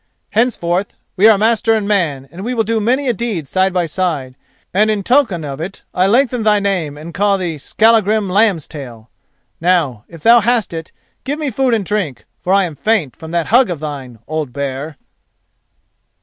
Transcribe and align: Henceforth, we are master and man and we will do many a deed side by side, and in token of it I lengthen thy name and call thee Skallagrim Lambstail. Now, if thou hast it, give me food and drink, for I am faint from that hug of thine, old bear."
Henceforth, 0.31 0.95
we 1.15 1.27
are 1.27 1.37
master 1.37 1.75
and 1.75 1.87
man 1.87 2.27
and 2.31 2.43
we 2.43 2.55
will 2.55 2.63
do 2.63 2.79
many 2.79 3.07
a 3.07 3.13
deed 3.13 3.45
side 3.45 3.71
by 3.71 3.85
side, 3.85 4.33
and 4.73 4.89
in 4.89 5.03
token 5.03 5.45
of 5.45 5.61
it 5.61 5.83
I 5.93 6.07
lengthen 6.07 6.41
thy 6.41 6.59
name 6.59 6.97
and 6.97 7.13
call 7.13 7.37
thee 7.37 7.59
Skallagrim 7.59 8.27
Lambstail. 8.27 9.09
Now, 9.61 10.03
if 10.07 10.21
thou 10.23 10.39
hast 10.39 10.73
it, 10.73 10.91
give 11.23 11.37
me 11.37 11.51
food 11.51 11.75
and 11.75 11.85
drink, 11.85 12.25
for 12.41 12.51
I 12.51 12.63
am 12.63 12.75
faint 12.75 13.15
from 13.15 13.29
that 13.29 13.45
hug 13.53 13.69
of 13.69 13.79
thine, 13.79 14.17
old 14.25 14.51
bear." 14.51 14.97